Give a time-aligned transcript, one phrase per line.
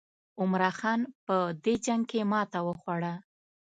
[0.41, 3.13] عمرا خان په دې جنګ کې ماته وخوړه.